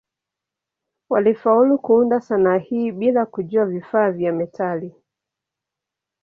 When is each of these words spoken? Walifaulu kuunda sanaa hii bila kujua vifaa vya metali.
Walifaulu 1.09 1.77
kuunda 1.77 2.21
sanaa 2.21 2.57
hii 2.57 2.91
bila 2.91 3.25
kujua 3.25 3.65
vifaa 3.65 4.11
vya 4.11 4.31
metali. 4.33 4.95